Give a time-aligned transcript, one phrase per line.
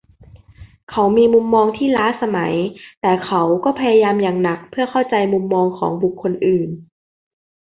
[0.91, 2.53] เขามีมุมมองที่ล้าสมัย
[3.01, 6.69] แต่เขาก็พยายามอย่างหนักเพื่อเข้าใจมุมมองของบุคคลอื่น